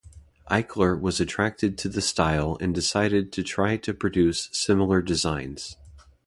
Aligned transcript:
Eichler 0.49 0.99
was 0.99 1.19
attracted 1.19 1.77
to 1.77 1.87
the 1.87 2.01
style 2.01 2.57
and 2.59 2.73
decided 2.73 3.31
to 3.31 3.43
try 3.43 3.77
to 3.77 3.93
produce 3.93 4.49
similar 4.51 4.99
designs. 4.99 5.77